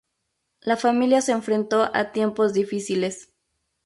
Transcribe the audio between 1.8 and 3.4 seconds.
a tiempos difíciles.